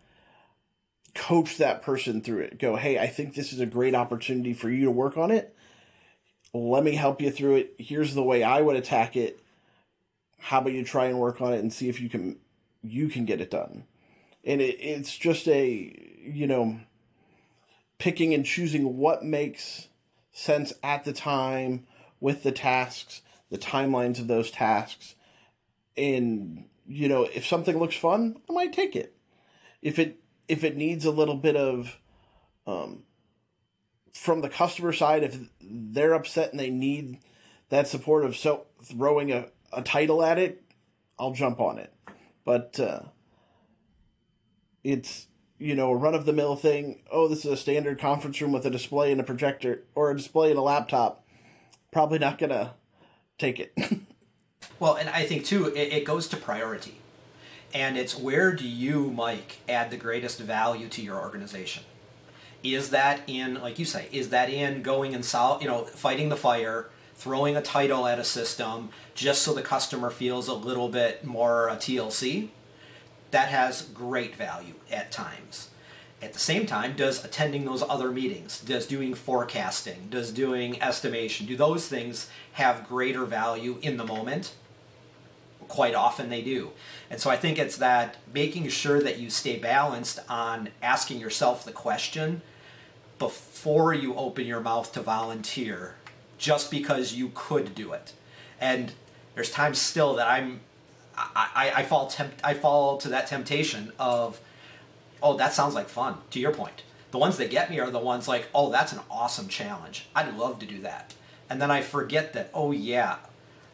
[1.16, 2.60] Coach that person through it.
[2.60, 5.56] Go, hey, I think this is a great opportunity for you to work on it.
[6.54, 7.76] Let me help you through it.
[7.78, 9.40] Here's the way I would attack it.
[10.40, 12.40] How about you try and work on it and see if you can
[12.82, 13.84] you can get it done.
[14.44, 16.80] And it, it's just a you know
[18.00, 19.90] picking and choosing what makes
[20.32, 21.86] sense at the time
[22.20, 23.22] with the tasks,
[23.52, 25.16] the timelines of those tasks.
[25.96, 29.16] And, you know, if something looks fun, I might take it.
[29.82, 32.00] If it if it needs a little bit of
[32.66, 33.04] um,
[34.14, 37.20] from the customer side, if they're upset and they need
[37.70, 40.64] that support of so throwing a, a title at it,
[41.20, 41.94] I'll jump on it.
[42.44, 43.02] But uh,
[44.84, 45.28] it's
[45.60, 47.02] you know, a run of the mill thing.
[47.12, 50.18] Oh, this is a standard conference room with a display and a projector, or a
[50.18, 51.26] display and a laptop.
[51.92, 52.74] Probably not gonna
[53.38, 53.74] take it.
[54.80, 56.96] well, and I think too, it, it goes to priority,
[57.74, 61.84] and it's where do you, Mike, add the greatest value to your organization?
[62.64, 66.30] Is that in, like you say, is that in going and solve, you know, fighting
[66.30, 70.90] the fire, throwing a title at a system just so the customer feels a little
[70.90, 72.50] bit more TLC?
[73.32, 75.70] That has great value at times.
[76.22, 81.46] At the same time, does attending those other meetings, does doing forecasting, does doing estimation,
[81.46, 84.54] do those things have greater value in the moment?
[85.70, 86.72] Quite often they do.
[87.10, 91.64] And so I think it's that making sure that you stay balanced on asking yourself
[91.64, 92.42] the question
[93.18, 95.96] before you open your mouth to volunteer
[96.38, 98.14] just because you could do it.
[98.60, 98.94] And
[99.36, 100.62] there's times still that I'm
[101.36, 104.40] I, I fall tempt, I fall to that temptation of,
[105.22, 106.18] oh, that sounds like fun.
[106.32, 109.00] To your point, the ones that get me are the ones like, oh, that's an
[109.10, 110.08] awesome challenge.
[110.16, 111.14] I'd love to do that,
[111.50, 112.50] and then I forget that.
[112.54, 113.18] Oh yeah,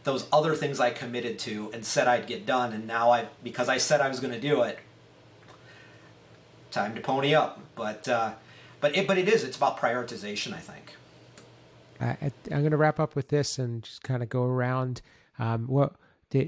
[0.03, 3.69] those other things I committed to and said I'd get done, and now I because
[3.69, 4.79] I said I was going to do it.
[6.71, 8.33] Time to pony up, but uh,
[8.79, 10.53] but it but it is it's about prioritization.
[10.53, 10.95] I think.
[12.01, 12.17] I,
[12.51, 15.01] I'm going to wrap up with this and just kind of go around.
[15.39, 15.93] Um, what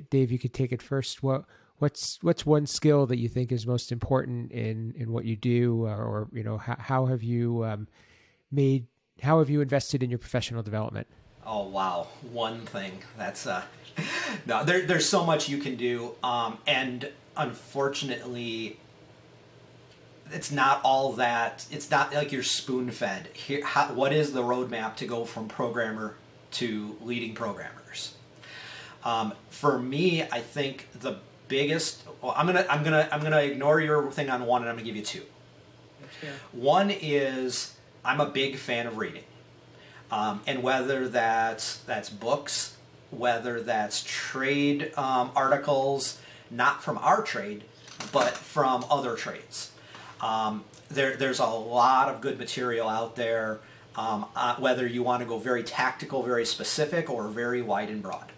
[0.09, 1.23] Dave, you could take it first.
[1.23, 1.45] What
[1.79, 5.85] what's what's one skill that you think is most important in in what you do,
[5.85, 7.87] or, or you know how, how have you um,
[8.51, 8.87] made
[9.21, 11.07] how have you invested in your professional development?
[11.45, 12.99] Oh wow, one thing.
[13.17, 13.63] That's uh,
[14.45, 14.63] no.
[14.63, 18.79] There, there's so much you can do, um, and unfortunately,
[20.31, 21.65] it's not all that.
[21.71, 23.29] It's not like you're spoon fed.
[23.33, 26.15] Here, how, what is the roadmap to go from programmer
[26.51, 28.16] to leading programmers?
[29.03, 31.17] Um, for me, I think the
[31.47, 32.03] biggest.
[32.21, 34.85] Well, I'm gonna I'm gonna I'm gonna ignore your thing on one, and I'm gonna
[34.85, 35.23] give you two.
[36.51, 39.23] One is I'm a big fan of reading.
[40.09, 42.75] Um, and whether that's that's books,
[43.11, 46.19] whether that's trade um, articles,
[46.49, 47.63] not from our trade,
[48.11, 49.71] but from other trades.
[50.21, 53.59] Um, there, there's a lot of good material out there.
[53.95, 58.01] Um, uh, whether you want to go very tactical, very specific, or very wide and
[58.01, 58.31] broad.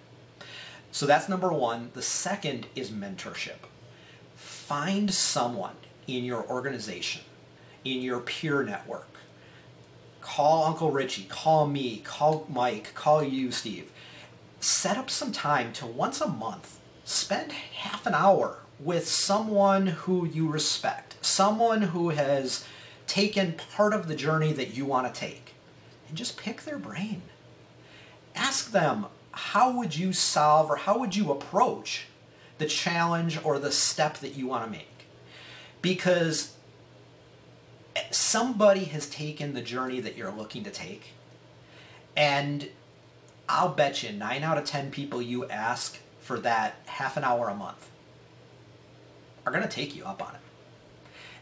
[0.92, 1.92] So that's number one.
[1.94, 3.68] The second is mentorship.
[4.36, 5.76] Find someone
[6.08, 7.22] in your organization,
[7.86, 9.18] in your peer network,
[10.22, 13.92] call Uncle Richie, call me, call Mike, call you, Steve.
[14.60, 16.80] Set up some time to once a month
[17.10, 22.66] spend half an hour with someone who you respect, someone who has
[23.08, 25.56] taken part of the journey that you want to take,
[26.08, 27.24] and just pick their brain.
[28.36, 29.08] Ask them,
[29.40, 32.08] how would you solve or how would you approach
[32.58, 35.08] the challenge or the step that you want to make?
[35.82, 36.54] Because
[38.12, 41.14] somebody has taken the journey that you're looking to take,
[42.18, 42.70] and
[43.48, 47.48] I'll bet you nine out of ten people you ask for that half an hour
[47.48, 47.90] a month
[49.46, 50.42] are going to take you up on it.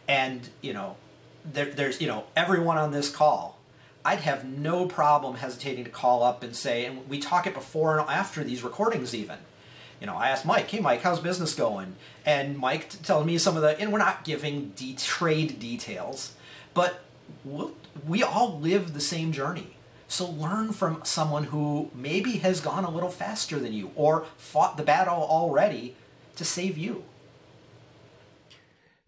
[0.08, 0.96] And, you know,
[1.44, 3.57] there, there's, you know, everyone on this call,
[4.08, 8.00] I'd have no problem hesitating to call up and say, and we talk it before
[8.00, 9.38] and after these recordings even.
[10.00, 11.98] You know, I asked Mike, hey, Mike, how's business going?
[12.26, 16.36] And Mike telling me some of the, and we're not giving de- trade details,
[16.74, 17.02] but
[17.44, 17.74] we'll,
[18.08, 19.76] we all live the same journey.
[20.08, 24.78] So learn from someone who maybe has gone a little faster than you or fought
[24.78, 25.98] the battle already
[26.38, 27.04] to save you.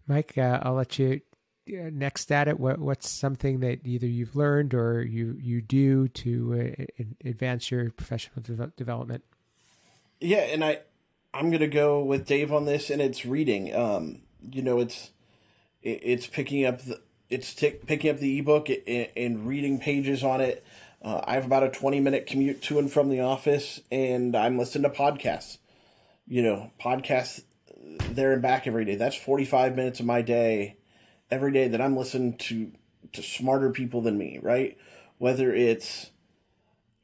[0.06, 1.22] Mike, uh, I'll let you
[1.70, 2.58] next at it.
[2.58, 7.90] What, what's something that either you've learned or you, you do to uh, advance your
[7.90, 9.24] professional de- development?
[10.20, 10.80] Yeah, and I
[11.32, 13.74] I'm gonna go with Dave on this, and it's reading.
[13.74, 15.10] Um, you know, it's
[15.82, 20.40] it's picking up the it's t- picking up the ebook and, and reading pages on
[20.40, 20.64] it.
[21.02, 24.58] Uh, I have about a 20 minute commute to and from the office, and I'm
[24.58, 25.58] listening to podcasts.
[26.26, 27.42] You know, podcasts
[28.10, 28.96] there and back every day.
[28.96, 30.76] That's 45 minutes of my day
[31.30, 32.72] every day that I'm listening to
[33.12, 34.76] to smarter people than me, right?
[35.18, 36.10] Whether it's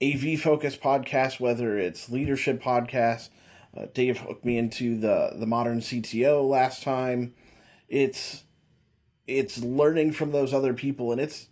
[0.02, 3.30] AV focused podcasts, whether it's leadership podcasts.
[3.76, 7.34] Uh, Dave hooked me into the the modern CTO last time.
[7.88, 8.44] It's
[9.26, 11.48] it's learning from those other people and it's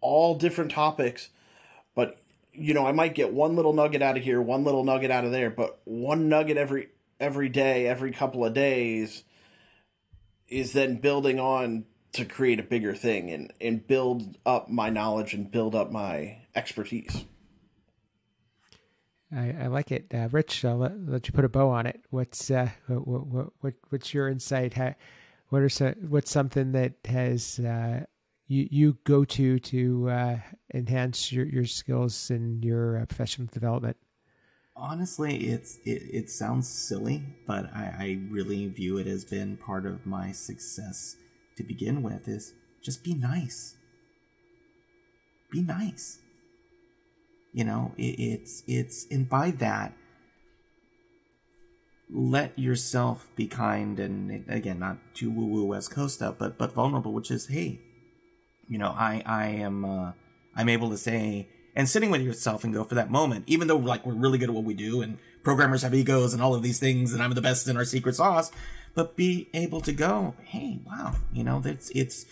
[0.00, 1.28] all different topics
[1.94, 2.18] but
[2.52, 5.24] you know i might get one little nugget out of here one little nugget out
[5.24, 6.88] of there but one nugget every
[7.18, 9.24] every day every couple of days
[10.50, 15.32] is then building on to create a bigger thing and and build up my knowledge
[15.32, 17.24] and build up my expertise
[19.34, 20.64] I, I like it, uh, Rich.
[20.64, 22.00] I'll let, let, you put a bow on it.
[22.10, 24.74] What's uh, what, what, what what's your insight?
[24.74, 24.94] How,
[25.50, 28.04] what are some, what's something that has uh,
[28.48, 30.38] you you go to to uh,
[30.74, 33.96] enhance your, your skills and your uh, professional development?
[34.82, 39.84] Honestly, it's it, it sounds silly, but I, I really view it as been part
[39.84, 41.16] of my success
[41.56, 42.26] to begin with.
[42.26, 43.76] Is just be nice.
[45.52, 46.20] Be nice.
[47.52, 49.92] You know, it, it's it's and by that
[52.08, 56.72] let yourself be kind and again not too woo woo West Coast stuff, but but
[56.72, 57.80] vulnerable, which is hey,
[58.66, 60.12] you know I I am uh,
[60.56, 63.76] I'm able to say and sitting with yourself and go for that moment, even though
[63.76, 66.62] like we're really good at what we do and programmers have egos and all of
[66.62, 68.50] these things and I'm the best in our secret sauce,
[68.94, 72.26] but be able to go hey wow you know that's it's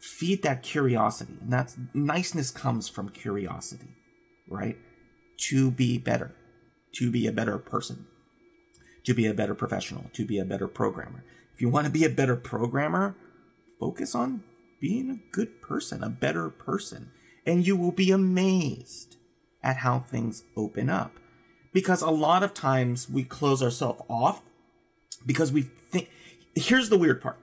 [0.00, 1.36] feed that curiosity.
[1.40, 3.88] And that's niceness comes from curiosity
[4.48, 4.76] right?
[5.48, 6.34] To be better
[6.92, 8.06] to be a better person
[9.04, 11.24] to be a better professional, to be a better programmer.
[11.54, 13.14] If you want to be a better programmer,
[13.78, 14.42] focus on
[14.80, 17.10] being a good person, a better person,
[17.46, 19.16] and you will be amazed
[19.62, 21.18] at how things open up.
[21.72, 24.42] because a lot of times we close ourselves off
[25.26, 26.08] because we think
[26.54, 27.38] here's the weird part.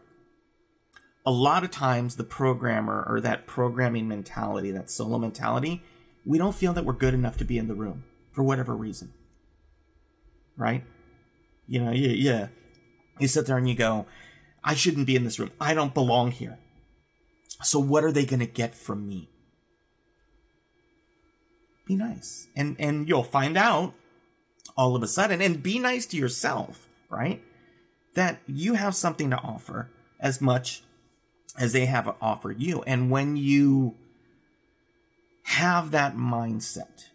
[1.26, 5.84] A lot of times the programmer or that programming mentality that solo mentality
[6.26, 9.12] we don't feel that we're good enough to be in the room for whatever reason.
[10.58, 10.84] Right?
[11.68, 12.48] You know yeah yeah.
[13.20, 14.06] You sit there and you go
[14.64, 15.52] i shouldn't be in this room.
[15.60, 16.58] I don't belong here.
[17.64, 19.30] So what are they going to get from me
[21.92, 22.48] be nice.
[22.56, 23.94] And and you'll find out
[24.78, 27.44] all of a sudden and be nice to yourself right?
[28.14, 29.90] That you have something to offer
[30.20, 30.84] as much
[31.60, 32.82] as they have offered you.
[32.84, 33.96] And when you
[35.44, 37.06] have that mindset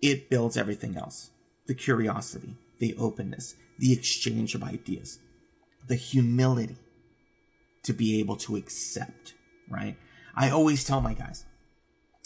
[0.00, 1.30] it builds everything else.
[1.66, 5.18] The curiosity the openness the exchange of ideas
[5.88, 6.76] the humility
[7.82, 9.34] to be able to accept
[9.68, 9.96] right?
[10.36, 11.44] I always tell my guys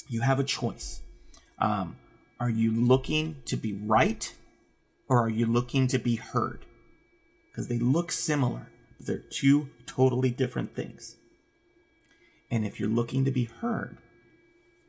[0.09, 1.01] you have a choice
[1.61, 1.97] um,
[2.39, 4.35] are you looking to be right
[5.09, 6.65] or are you looking to be heard?
[7.51, 11.17] Because they look similar, but they're two totally different things.
[12.51, 13.99] And if you're looking to be heard,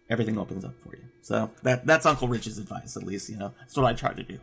[0.09, 1.03] everything opens up for you.
[1.21, 3.29] So that that's Uncle Rich's advice, at least.
[3.29, 4.39] You know, that's what I try to do.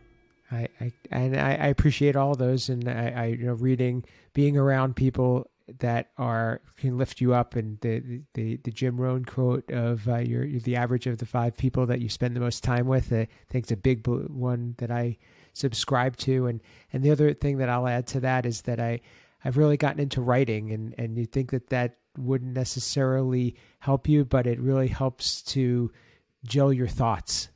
[0.51, 4.03] I, I and I, I appreciate all those, and I, I, you know, reading,
[4.33, 5.49] being around people
[5.79, 10.17] that are can lift you up, and the the, the Jim Rohn quote of uh,
[10.17, 13.13] you're, you're the average of the five people that you spend the most time with.
[13.13, 15.17] I think it's a big one that I
[15.53, 16.61] subscribe to, and
[16.91, 19.01] and the other thing that I'll add to that is that I
[19.43, 24.25] I've really gotten into writing, and and you think that that wouldn't necessarily help you,
[24.25, 25.91] but it really helps to
[26.45, 27.49] gel your thoughts.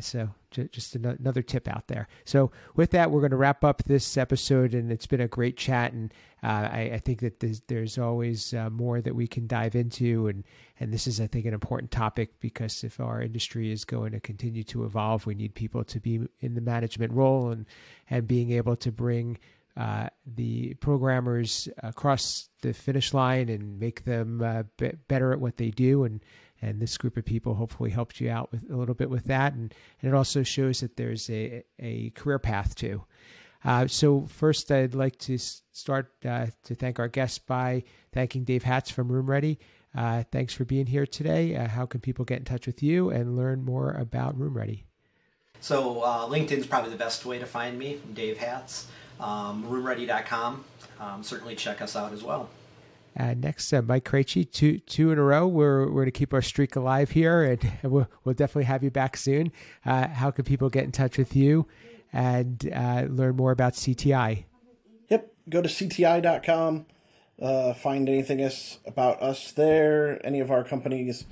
[0.00, 2.08] So just another tip out there.
[2.24, 5.56] So with that, we're going to wrap up this episode, and it's been a great
[5.56, 5.92] chat.
[5.92, 6.12] And
[6.42, 10.28] uh, I, I, think that there's, there's always uh, more that we can dive into,
[10.28, 10.44] and
[10.78, 14.20] and this is, I think, an important topic because if our industry is going to
[14.20, 17.66] continue to evolve, we need people to be in the management role and
[18.08, 19.38] and being able to bring
[19.76, 25.58] uh, the programmers across the finish line and make them uh, be- better at what
[25.58, 26.22] they do and
[26.62, 29.52] and this group of people hopefully helped you out with a little bit with that.
[29.52, 33.04] And, and it also shows that there's a, a career path too.
[33.64, 37.82] Uh, so first i'd like to start uh, to thank our guests by
[38.12, 39.58] thanking dave hatz from room ready.
[39.96, 41.56] Uh, thanks for being here today.
[41.56, 44.84] Uh, how can people get in touch with you and learn more about room ready?
[45.60, 48.86] So uh, linkedin's probably the best way to find me dave hatz
[49.18, 50.64] um, roomready.com
[51.00, 52.50] um, certainly check us out as well
[53.18, 55.46] uh, next, uh, Mike Krejci, two two in a row.
[55.46, 59.16] We're we're to keep our streak alive here, and we'll, we'll definitely have you back
[59.16, 59.52] soon.
[59.84, 61.66] Uh, how can people get in touch with you
[62.12, 64.44] and uh, learn more about CTI?
[65.08, 66.86] Yep, go to cti.com.
[67.40, 71.26] Uh, find anything us, about us there, any of our companies.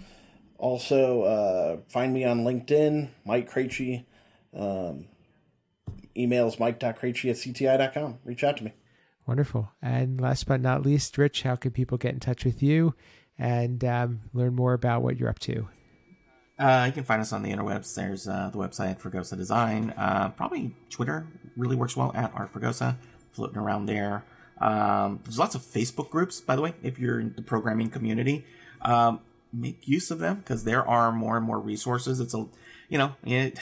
[0.59, 4.05] Also, uh, find me on LinkedIn, Mike Krejci.
[4.55, 5.07] Um,
[6.17, 8.19] emails mike.krejci at cti.com.
[8.25, 8.73] Reach out to me.
[9.27, 9.71] Wonderful.
[9.81, 12.95] And last but not least, Rich, how can people get in touch with you
[13.39, 15.69] and um, learn more about what you're up to?
[16.59, 17.95] Uh, you can find us on the interwebs.
[17.95, 19.93] There's uh, the website Fregosa Design.
[19.97, 22.97] Uh, probably Twitter really works well at Art Fregosa,
[23.33, 24.25] floating around there.
[24.61, 28.45] Um, there's lots of Facebook groups, by the way, if you're in the programming community.
[28.83, 29.21] Um,
[29.53, 32.21] make use of them because there are more and more resources.
[32.21, 32.47] It's a,
[32.89, 33.59] you know, it,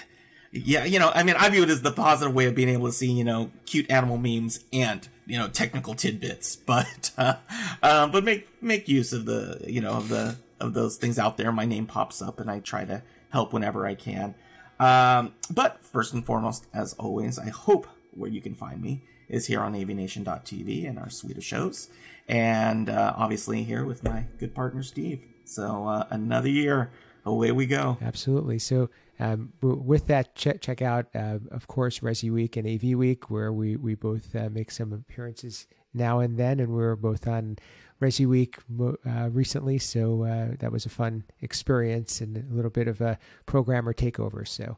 [0.50, 2.86] yeah, you know, I mean, I view it as the positive way of being able
[2.86, 7.36] to see, you know, cute animal memes and you know technical tidbits, but uh,
[7.82, 11.36] um, but make make use of the you know of the of those things out
[11.36, 11.52] there.
[11.52, 14.34] My name pops up, and I try to help whenever I can.
[14.78, 19.46] Um, but first and foremost, as always, I hope where you can find me is
[19.46, 21.88] here on avnation.tv and our suite of shows,
[22.28, 25.24] and uh, obviously here with my good partner Steve.
[25.44, 26.90] So uh, another year,
[27.24, 27.98] away we go.
[28.00, 28.58] Absolutely.
[28.58, 28.90] So
[29.20, 33.52] um, with that, check, check out, uh, of course, Resi Week and AV Week, where
[33.52, 37.58] we, we both uh, make some appearances now and then, and we are both on
[38.02, 38.58] Resi Week
[39.06, 43.16] uh, recently, so uh, that was a fun experience and a little bit of a
[43.46, 44.46] programmer takeover.
[44.46, 44.76] So,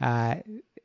[0.00, 0.36] uh,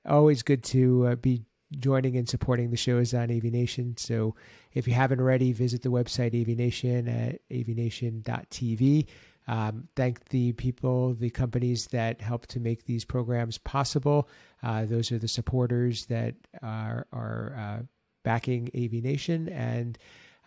[0.08, 1.44] always good to uh, be
[1.80, 3.98] joining and supporting the shows on AV Nation.
[3.98, 4.36] So,
[4.74, 9.08] if you haven't already, visit the website AV Nation at avnation.tv.
[9.48, 14.30] Um, thank the people, the companies that help to make these programs possible.
[14.64, 17.84] Uh, those are the supporters that are, are uh,
[18.24, 19.50] backing AV Nation.
[19.50, 19.98] And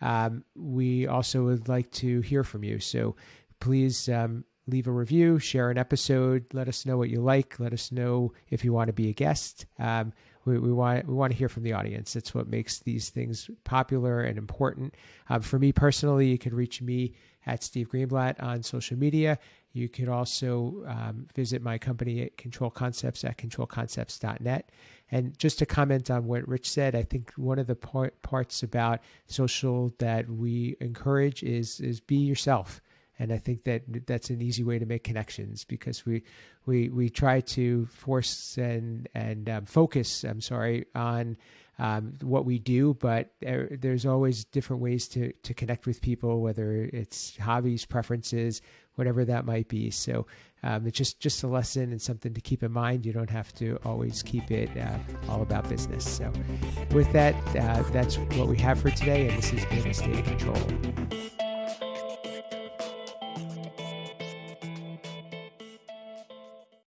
[0.01, 2.79] um, we also would like to hear from you.
[2.79, 3.15] So
[3.59, 7.73] please um, leave a review, share an episode, let us know what you like, let
[7.73, 9.65] us know if you want to be a guest.
[9.79, 10.13] Um,
[10.45, 12.15] we, we, want we want to hear from the audience.
[12.15, 14.95] It's what makes these things popular and important.
[15.29, 17.13] Um, for me personally, you can reach me
[17.45, 19.37] at Steve Greenblatt on social media.
[19.73, 24.69] You can also um, visit my company at Control Concepts at controlconcepts.net.
[25.11, 28.63] And just to comment on what Rich said, I think one of the part, parts
[28.63, 32.81] about social that we encourage is is be yourself
[33.17, 36.23] and I think that that's an easy way to make connections because we
[36.65, 40.23] we we try to force and and um, focus.
[40.23, 41.37] I'm sorry on
[41.77, 46.41] um, what we do, but there, there's always different ways to to connect with people,
[46.41, 48.61] whether it's hobbies, preferences,
[48.95, 49.91] whatever that might be.
[49.91, 50.25] So
[50.63, 53.05] um, it's just just a lesson and something to keep in mind.
[53.05, 54.97] You don't have to always keep it uh,
[55.29, 56.09] all about business.
[56.09, 56.31] So
[56.91, 60.19] with that, uh, that's what we have for today, and this has been a state
[60.19, 61.44] of control.